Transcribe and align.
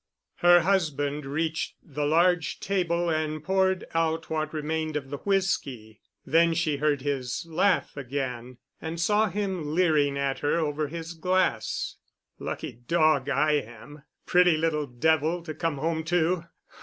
Her 0.37 0.61
husband 0.61 1.27
reached 1.27 1.75
the 1.83 2.07
large 2.07 2.59
table 2.59 3.11
and 3.11 3.43
poured 3.43 3.85
out 3.93 4.31
what 4.31 4.51
remained 4.51 4.97
of 4.97 5.11
the 5.11 5.19
whisky. 5.19 6.01
Then 6.25 6.55
she 6.55 6.77
heard 6.77 7.03
his 7.03 7.45
laugh 7.47 7.95
again, 7.95 8.57
and 8.81 8.99
saw 8.99 9.29
him 9.29 9.75
leering 9.75 10.17
at 10.17 10.39
her 10.39 10.57
over 10.59 10.87
his 10.87 11.13
glass. 11.13 11.97
"Lucky 12.39 12.71
dog, 12.71 13.29
I 13.29 13.51
am. 13.51 14.01
Pretty 14.25 14.57
little 14.57 14.87
devil 14.87 15.43
to 15.43 15.53
come 15.53 15.77
home 15.77 16.03
to. 16.05 16.45